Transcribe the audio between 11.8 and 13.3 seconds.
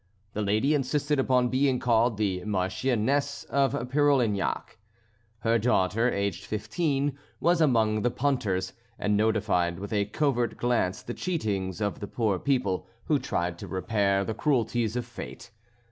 of the poor people who